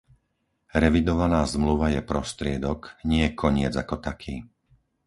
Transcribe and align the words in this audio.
Revidovaná 0.83 1.41
zmluva 1.53 1.87
je 1.95 2.01
prostriedok, 2.11 2.79
nie 3.11 3.25
koniec 3.41 3.73
ako 3.83 3.95
taký. 4.07 4.35